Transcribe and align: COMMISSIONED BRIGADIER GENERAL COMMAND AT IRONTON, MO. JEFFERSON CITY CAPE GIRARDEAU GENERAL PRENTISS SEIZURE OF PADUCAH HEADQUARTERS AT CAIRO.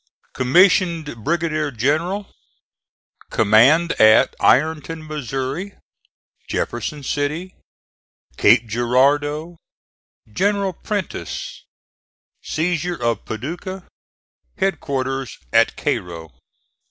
COMMISSIONED 0.33 1.23
BRIGADIER 1.23 1.69
GENERAL 1.69 2.33
COMMAND 3.29 3.91
AT 4.01 4.33
IRONTON, 4.39 5.03
MO. 5.03 5.75
JEFFERSON 6.49 7.03
CITY 7.03 7.53
CAPE 8.35 8.65
GIRARDEAU 8.65 9.57
GENERAL 10.33 10.73
PRENTISS 10.73 11.65
SEIZURE 12.41 12.95
OF 12.99 13.23
PADUCAH 13.25 13.83
HEADQUARTERS 14.57 15.37
AT 15.53 15.75
CAIRO. 15.75 16.31